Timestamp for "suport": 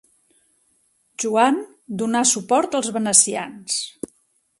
2.31-2.79